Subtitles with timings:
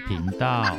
[0.00, 0.76] 频道。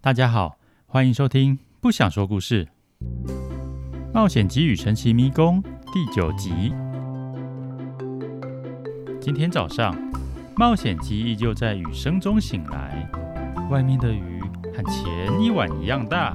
[0.00, 0.56] 大家好，
[0.86, 2.66] 欢迎收听《不想说故事》
[4.14, 5.62] 冒险鸡与神奇迷宫
[5.92, 6.72] 第九集。
[9.20, 9.94] 今天早上，
[10.56, 13.06] 冒险鸡依旧在雨声中醒来，
[13.70, 14.37] 外面的雨
[14.78, 16.32] 和前一晚一样大。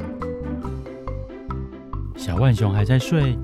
[2.18, 3.38] 小浣熊还在睡，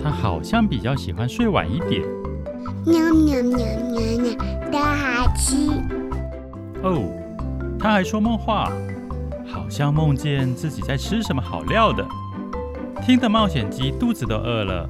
[0.00, 2.02] 它好像比较喜欢睡晚一点。
[2.86, 3.58] 喵喵喵
[3.90, 5.68] 喵喵，大哈气。
[6.80, 7.12] 哦，
[7.76, 8.70] 它还说梦话。
[9.48, 12.06] 好像梦见自己在吃什么好料的，
[13.02, 14.88] 听得冒险鸡肚子都饿了。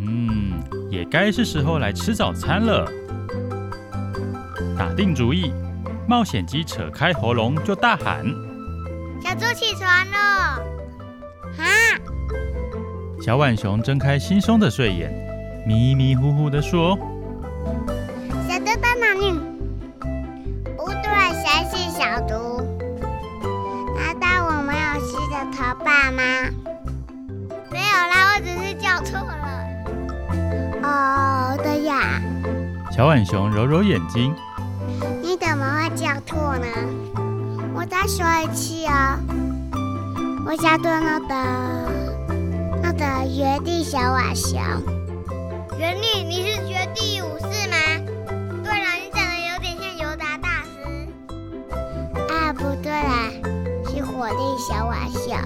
[0.00, 2.86] 嗯，也该是时候来吃早餐了。
[4.76, 5.52] 打定主意，
[6.08, 8.24] 冒险鸡扯开喉咙就大喊
[9.20, 10.62] ：“小猪起床了！”
[11.58, 11.66] 啊！
[13.20, 15.12] 小浣熊睁开惺忪的睡眼，
[15.66, 16.96] 迷迷糊糊地说
[18.48, 19.32] ：“小猪在哪里？”
[20.76, 21.10] 不对，
[21.42, 22.62] 谁是小猪？
[23.96, 26.22] 难道我没有洗着头爸吗？
[27.72, 29.34] 没有啦，我只是叫错了。
[30.84, 32.22] 哦，对呀。
[32.92, 34.32] 小浣熊揉揉眼睛。
[35.90, 36.66] 叫错呢？
[37.74, 39.18] 我再说一次哦。
[40.46, 41.34] 我叫做那个
[42.82, 44.60] 那个绝地小瓦熊。
[45.78, 47.76] 原力，你是绝地武士吗？
[48.64, 50.74] 对了，你长得有点像尤达大师。
[52.32, 53.30] 啊，不对啦。
[53.88, 55.36] 是火力小瓦熊，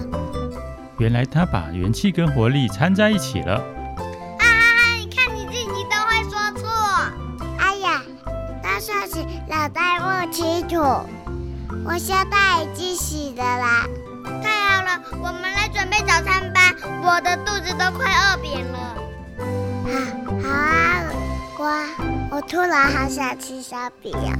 [0.97, 3.63] 原来他把元气跟活力掺在一起了。
[10.31, 10.77] 清楚。
[11.85, 13.85] 我现在已经醒了啦。
[14.41, 16.73] 太好了，我们来准备早餐吧。
[17.03, 18.77] 我的肚子都快饿扁了。
[19.87, 19.91] 啊，
[20.41, 21.03] 好啊，
[21.57, 24.31] 我我突然好想吃烧饼啊。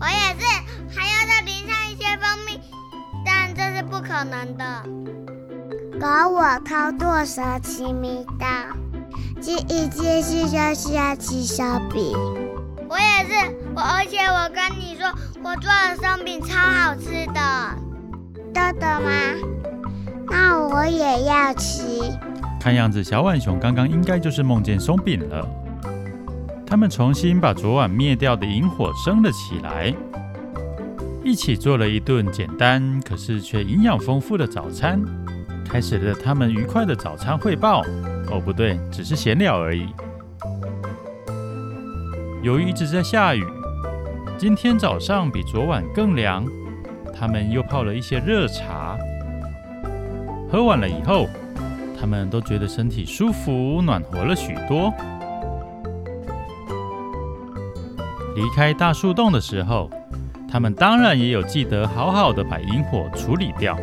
[0.00, 0.46] 我也是，
[0.94, 2.60] 还要再淋上一些蜂蜜。
[3.24, 4.64] 但这是不可能的。
[6.00, 8.46] 搞我偷渡神奇密道，
[9.40, 12.16] 这一件事就是要吃烧饼。
[12.88, 13.32] 我也是，
[13.76, 15.10] 我而且我跟你说，
[15.42, 17.40] 我做的松饼超好吃的。
[18.54, 19.10] 豆豆吗？
[20.30, 21.82] 那我也要吃。
[22.60, 25.46] 看样子小浣熊刚刚应该就是梦见松饼了。
[26.64, 29.92] 他们重新把昨晚灭掉的萤火升了起来。
[31.24, 35.00] 一起做了一顿简单可是却营养丰富的早餐，
[35.68, 37.82] 开始了他们愉快的早餐汇报。
[38.30, 39.88] 哦，不对，只是闲聊而已。
[42.42, 43.42] 由于一直在下雨，
[44.44, 46.44] 今天早上比昨晚更凉，
[47.18, 48.94] 他们又泡了一些热茶。
[50.52, 51.26] 喝完了以后，
[51.98, 54.92] 他们都觉得身体舒服，暖和了许多。
[58.36, 59.88] 离开大树洞的时候，
[60.46, 63.74] 他们当然也有记得好好的把萤火处理掉。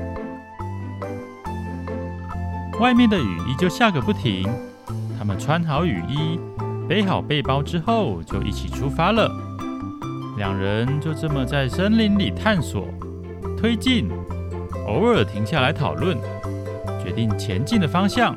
[2.79, 4.47] 外面的雨依旧下个不停，
[5.17, 6.39] 他们穿好雨衣，
[6.87, 9.27] 背好背包之后，就一起出发了。
[10.41, 12.87] 两人就这么在森林里探索、
[13.55, 14.09] 推进，
[14.87, 16.17] 偶尔停下来讨论，
[16.99, 18.35] 决定前进的方向。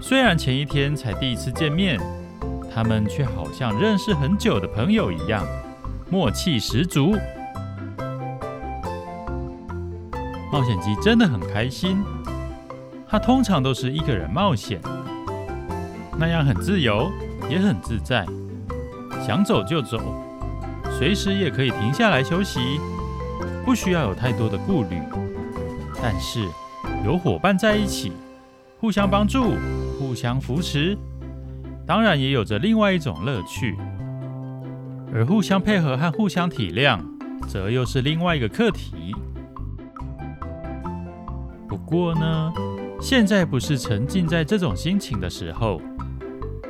[0.00, 1.98] 虽然前一天才第一次见面，
[2.72, 5.44] 他们却好像认识很久的朋友一样。
[6.08, 7.16] 默契十足，
[10.52, 12.00] 冒险鸡真的很开心。
[13.08, 14.80] 他通常都是一个人冒险，
[16.16, 17.10] 那样很自由，
[17.50, 18.24] 也很自在，
[19.26, 19.98] 想走就走，
[20.98, 22.58] 随时也可以停下来休息，
[23.64, 25.00] 不需要有太多的顾虑。
[26.02, 26.44] 但是
[27.04, 28.12] 有伙伴在一起，
[28.80, 29.54] 互相帮助，
[29.96, 30.98] 互相扶持，
[31.86, 33.76] 当然也有着另外一种乐趣。
[35.14, 36.98] 而互相配合和互相体谅，
[37.46, 39.14] 则又是另外一个课题。
[41.68, 42.52] 不过呢，
[43.00, 45.80] 现在不是沉浸在这种心情的时候。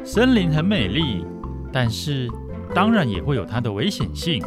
[0.05, 1.25] 森林很美丽，
[1.73, 2.31] 但是
[2.75, 4.43] 当然也会有它的危险性。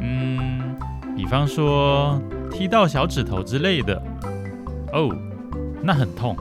[0.00, 0.76] 嗯，
[1.16, 2.20] 比方说
[2.50, 4.02] 踢到小指头之类的。
[4.92, 5.08] 哦，
[5.82, 6.36] 那很痛，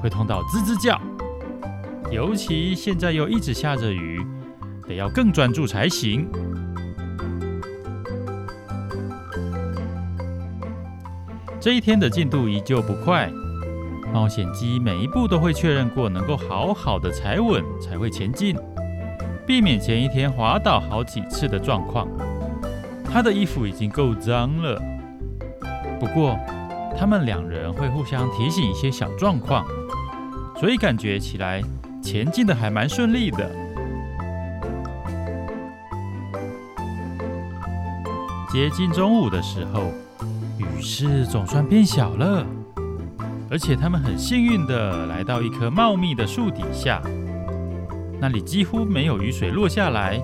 [0.00, 1.00] 会痛到吱吱叫。
[2.10, 4.24] 尤其现在又一直下着雨。
[4.86, 6.28] 得要更专注才行。
[11.58, 13.32] 这一天的进度依旧不快，
[14.12, 18.54] 冒险机每一步都会确认过，能够好好的踩稳才会前进，
[19.46, 22.08] 避免前一天滑倒好几次的状况。
[23.04, 24.80] 他的衣服已经够脏了，
[26.00, 26.36] 不过，
[26.98, 29.64] 他们两人会互相提醒一些小状况，
[30.58, 31.62] 所以感觉起来
[32.02, 33.50] 前进的还蛮顺利的。
[38.52, 39.92] 接近中午的时候，
[40.58, 42.46] 雨势总算变小了，
[43.50, 47.00] 而且他们很幸运的来到一棵茂密的树底下，
[48.24, 50.18] 那里几乎没有雨水落下来，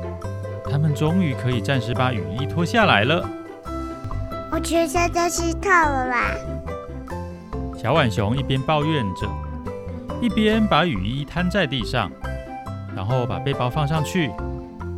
[0.70, 3.28] 他们终于可以暂时把雨衣脱下来了。
[4.50, 6.30] 我全身都湿透了啦！
[7.76, 9.28] 小浣熊一边抱怨着，
[10.18, 12.10] 一边把雨衣摊在地上，
[12.96, 14.32] 然后把背包放上去，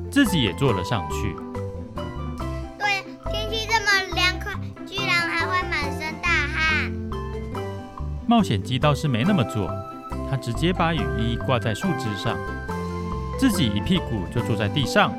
[0.09, 1.35] 自己也坐了上去。
[2.79, 3.03] 对，
[3.33, 4.53] 天气这么凉快，
[4.87, 6.93] 居然还会满身大汗。
[8.29, 9.69] 冒险鸡倒是没那么做，
[10.31, 12.39] 他直接把雨衣挂在树枝上，
[13.43, 15.13] 自己一屁股就坐在地上，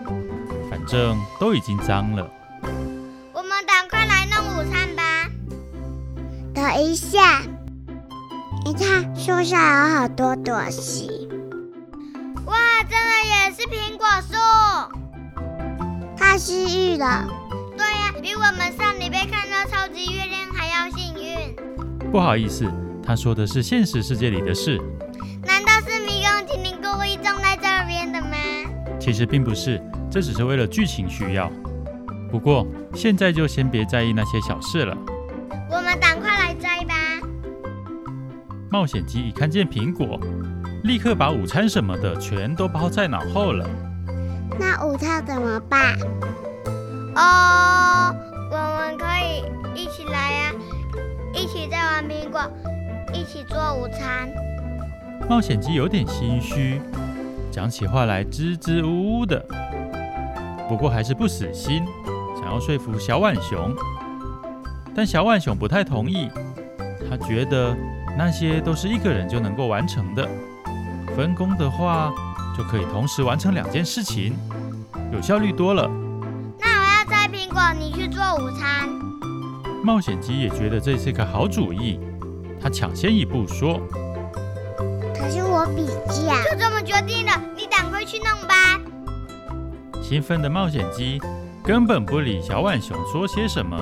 [0.70, 2.25] 反正都已经脏了。
[3.34, 5.30] 我们赶快来弄午餐吧
[6.54, 7.42] 等一下，
[8.64, 11.28] 你看树上有好多朵西。
[12.46, 14.38] 哇，真的也是苹果树，
[16.16, 17.28] 太幸运了。
[17.78, 21.54] 对呀，比我们上礼拜看到超级月亮还要幸运。
[22.10, 22.72] 不好意思，
[23.06, 24.81] 他说的是现实世界里的事。
[29.04, 31.52] 其实并不是，这只是为了剧情需要。
[32.32, 34.96] 不过现在就先别在意那些小事了。
[35.70, 36.96] 我们赶快来摘吧！
[38.72, 40.18] 冒险鸡一看见苹果，
[40.86, 43.70] 立刻把午餐什么的全都抛在脑后了。
[44.58, 45.98] 那午餐怎么办？
[47.18, 48.16] 哦，
[48.50, 49.44] 我们可以
[49.76, 50.54] 一起来呀，
[51.34, 52.42] 一起摘完苹果，
[53.14, 54.30] 一起做午餐。
[55.30, 56.82] 冒险鸡有点心虚，
[57.54, 59.40] 讲起话来支支吾吾的，
[60.68, 61.86] 不过还是不死心，
[62.36, 63.72] 想要说服小浣熊。
[64.96, 66.30] 但小浣熊不太同意，
[67.08, 67.78] 他觉得
[68.18, 70.28] 那些都是一个人就能够完成的，
[71.16, 72.12] 分工的话
[72.58, 74.36] 就可以同时完成两件事情，
[75.12, 75.88] 有效率多了。
[76.60, 78.90] 那我要摘苹果，你去做午餐。
[79.84, 82.00] 冒险鸡也觉得这是个好主意，
[82.60, 84.03] 他抢先一步说：“可是
[85.63, 86.36] 我比较……
[86.51, 88.77] 就这么决定了，你赶快去弄吧。”
[90.04, 91.21] 兴奋的冒险鸡
[91.63, 93.77] 根本不理小浣熊说些什么。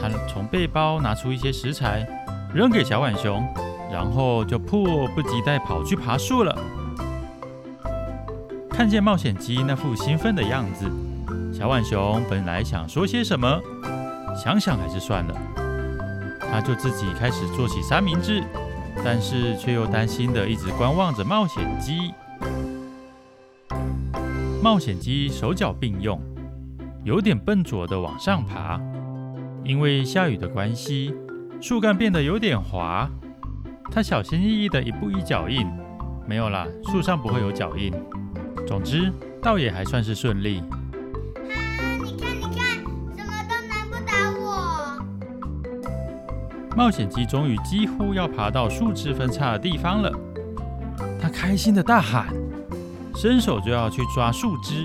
[0.00, 2.06] 他从背包拿出一些食材，
[2.54, 3.44] 扔给小浣熊，
[3.92, 6.58] 然后就迫不及待跑去爬树了。
[8.70, 10.90] 看见冒险鸡那副兴奋的样子，
[11.52, 13.60] 小浣熊本来想说些什么，
[14.34, 15.34] 想想还是算了。
[16.50, 18.42] 他就自己开始做起三明治，
[19.04, 22.12] 但是却又担心的一直观望着冒险鸡。
[24.62, 26.20] 冒险鸡手脚并用，
[27.04, 28.80] 有点笨拙的往上爬。
[29.64, 31.14] 因为下雨的关系，
[31.60, 33.08] 树干变得有点滑。
[33.90, 35.66] 他小心翼翼的一步一脚印，
[36.26, 37.92] 没有啦，树上不会有脚印。
[38.66, 39.12] 总之，
[39.42, 40.62] 倒也还算是顺利。
[46.82, 50.12] 冒险鸡终于几乎要爬到树枝分叉的地方了，
[51.20, 52.26] 他开心的大喊，
[53.14, 54.82] 伸手就要去抓树枝。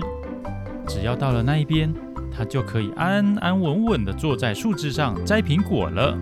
[0.86, 1.92] 只要到了那一边。
[2.30, 6.16] 他就可以安安稳稳地坐在树枝上摘苹果了。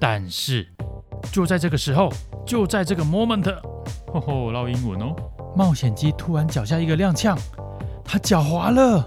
[0.00, 0.66] 但是，
[1.30, 2.10] 就在这个时候，
[2.46, 3.54] 就在这个 moment，
[4.10, 5.14] 吼吼，烙英文哦！
[5.54, 7.38] 冒险鸡突然脚下一个踉跄，
[8.02, 9.06] 他脚滑了，啊！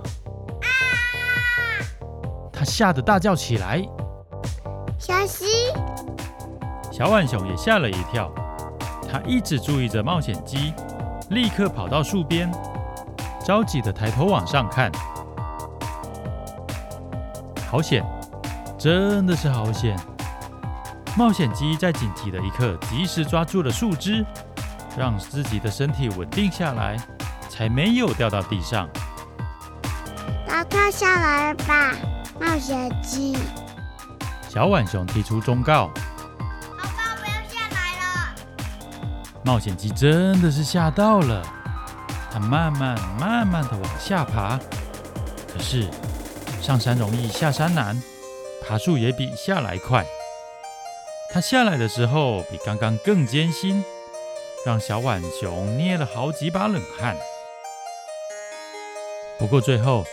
[2.54, 3.84] 他吓得大叫起来。
[5.10, 5.48] 小心！
[6.92, 8.32] 小浣熊也吓了一跳，
[9.12, 10.72] 他一直注意着冒险鸡，
[11.32, 12.48] 立刻跑到树边。
[13.44, 14.92] 着急的抬头往上看，
[17.68, 18.06] 好险，
[18.78, 20.00] 真的是好险！
[21.18, 24.24] 冒险鸡在紧急的一刻及时抓住了树枝，
[24.96, 26.96] 让自己的身体稳定下来，
[27.50, 28.88] 才没有掉到地上。
[30.46, 31.96] 赶快下来吧，
[32.40, 33.36] 冒险鸡！
[34.50, 35.92] 小浣熊提出忠告。
[36.76, 38.36] 好吧，不要下来了。
[39.46, 41.44] 冒险鸡真的是吓到了。
[42.32, 44.60] 它慢慢慢慢的往下爬，
[45.54, 45.88] 可是
[46.62, 48.02] 上山容易下山难，
[48.68, 50.04] 爬树也比下来快。
[51.32, 53.84] 它下来的时候比刚刚更艰辛，
[54.66, 57.16] 让小浣熊捏了好几把冷汗。
[59.38, 60.04] 不过最后，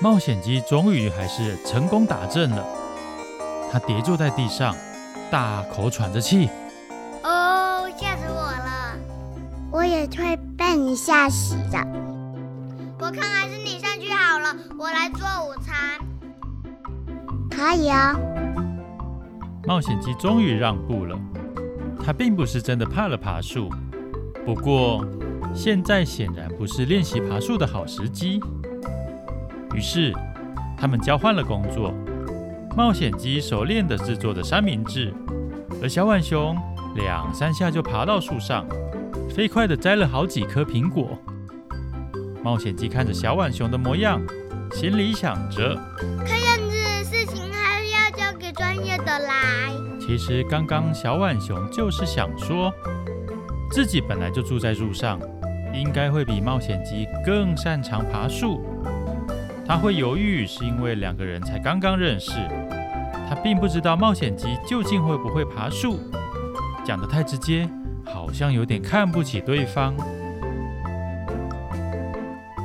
[0.00, 2.64] 冒险鸡终于还是成功打正了。
[3.70, 4.74] 它跌坐在地上，
[5.30, 6.48] 大口喘着气。
[7.22, 8.96] 哦，吓死我了！
[9.70, 10.38] 我也会。
[10.60, 11.78] 被你吓死的，
[12.98, 15.98] 我看还是你上去好了，我来做午餐。
[17.50, 18.14] 可以哦。
[19.64, 21.18] 冒险鸡终于让步了。
[22.04, 23.70] 他并不是真的怕了爬树，
[24.44, 25.02] 不过
[25.54, 28.38] 现在显然不是练习爬树的好时机。
[29.74, 30.12] 于是
[30.76, 31.92] 他们交换了工作。
[32.76, 35.12] 冒险鸡熟练地制作着三明治，
[35.82, 36.56] 而小浣熊
[36.94, 38.64] 两三下就爬到树上，
[39.28, 41.18] 飞快地摘了好几颗苹果。
[42.42, 44.20] 冒险鸡看着小浣熊的模样，
[44.72, 45.76] 心里想着：
[46.24, 49.72] 看样子事情还是要交给专业的来。
[50.00, 52.72] 其实刚刚小浣熊就是想说，
[53.70, 55.20] 自己本来就住在树上，
[55.74, 58.64] 应该会比冒险鸡更擅长爬树。
[59.70, 62.32] 他会犹豫，是因为两个人才刚刚认识，
[63.28, 65.96] 他并不知道冒险鸡究竟会不会爬树。
[66.84, 67.68] 讲得太直接，
[68.04, 69.94] 好像有点看不起对方。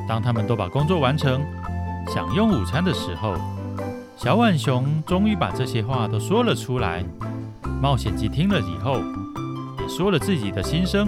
[0.08, 1.40] 当他们都把工作完成，
[2.12, 3.36] 享用午餐的时候，
[4.16, 7.04] 小浣熊终于把这些话都说了出来。
[7.80, 8.98] 冒险鸡听了以后，
[9.80, 11.06] 也说了自己的心声。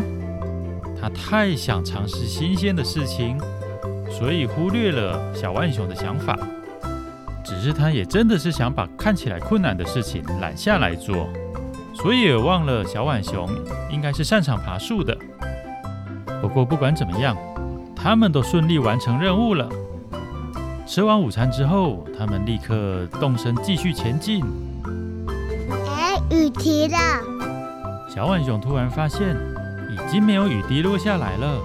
[1.00, 3.36] 他太想尝试新鲜的事情。
[4.18, 6.36] 所以忽略了小浣熊的想法，
[7.44, 11.28] 只是他也真的是想把看起来困难的事情揽下来做，
[11.94, 13.48] 所以也忘了小浣熊
[13.92, 15.16] 应该是擅长爬树的。
[16.42, 17.36] 不过不管怎么样，
[17.94, 19.68] 他们都顺利完成任务了。
[20.84, 24.44] 吃完午餐之后，他们立刻动身继续前进。
[25.96, 26.98] 哎，雨停了！
[28.12, 29.36] 小浣熊突然发现，
[29.92, 31.60] 已经没有雨滴落下来了。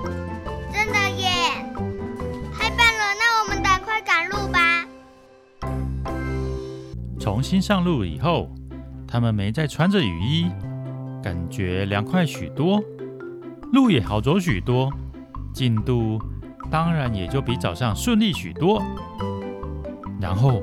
[7.23, 8.53] 重新上路以后，
[9.07, 10.51] 他们没再穿着雨衣，
[11.23, 12.83] 感觉凉快许多，
[13.71, 14.91] 路也好走许多，
[15.53, 16.19] 进度
[16.69, 18.83] 当然也就比早上顺利许多。
[20.19, 20.61] 然后，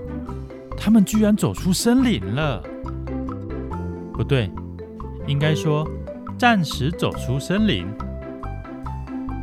[0.76, 2.62] 他们居然走出森林了。
[4.12, 4.50] 不对，
[5.26, 5.88] 应该说
[6.36, 7.86] 暂时走出森林。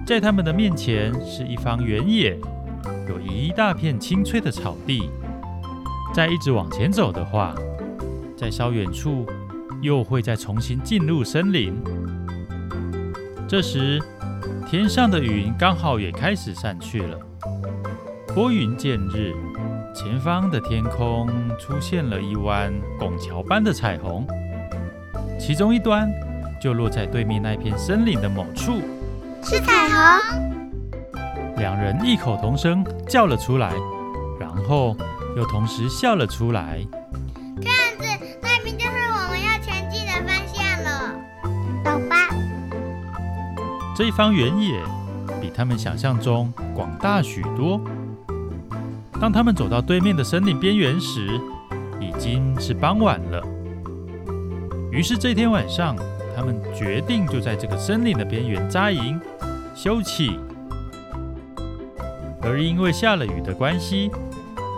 [0.05, 2.39] 在他们的面前是一方原野，
[3.09, 5.09] 有一大片青翠的草地。
[6.17, 7.53] 再一直往前走的话，
[8.35, 9.23] 在稍远处
[9.83, 11.79] 又会再重新进入森林。
[13.47, 14.01] 这时，
[14.67, 17.19] 天上的云刚好也开始散去了，
[18.33, 19.31] 拨云见日，
[19.93, 24.25] 前方的天空出现了一弯拱桥般的彩虹，
[25.39, 26.11] 其中一端
[26.59, 28.81] 就落在对面那片森林的某处。
[29.43, 31.13] 是彩虹！
[31.57, 33.71] 两人异口同声叫了出来，
[34.39, 34.97] 然后，
[35.37, 36.79] 又同时笑了出来。
[37.61, 41.13] 这样子，那边就是我们要前进的方向了。
[41.85, 42.35] 走吧。
[43.95, 44.81] 这一方原野
[45.39, 47.79] 比他们想象中广大许多。
[49.21, 51.39] 当他们走到对面的森林边缘时，
[51.99, 53.43] 已经是傍晚了。
[54.91, 55.95] 于是这天晚上，
[56.35, 59.21] 他们决定就在这个森林的边缘扎营
[59.75, 60.35] 休憩。
[62.41, 64.09] 而因为下了雨的关系，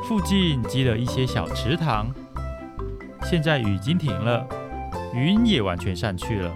[0.09, 2.11] 附近积了一些小池塘，
[3.25, 4.43] 现在雨已经停了，
[5.13, 6.51] 云也完全散去了，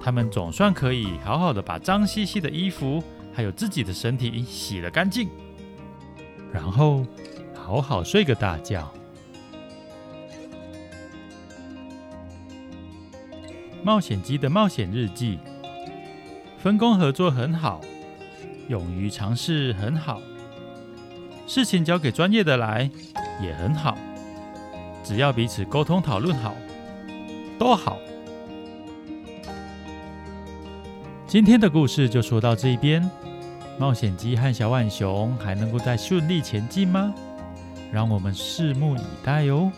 [0.00, 3.02] 他们总算可以好好的把脏兮兮的衣服
[3.34, 5.28] 还有自己的身体洗了干净，
[6.52, 7.04] 然后
[7.52, 8.88] 好好睡个大觉。
[13.82, 15.40] 冒险鸡的冒险日记：
[16.62, 17.80] 分工合作很好，
[18.68, 20.22] 勇于尝试很好。
[21.48, 22.88] 事情交给专业的来
[23.42, 23.96] 也很好，
[25.02, 26.54] 只要彼此沟通讨论好，
[27.58, 27.98] 都好。
[31.26, 33.10] 今天的故事就说到这一边，
[33.78, 37.14] 冒险鸡和小浣熊还能够再顺利前进吗？
[37.90, 39.72] 让我们拭目以待哟、哦。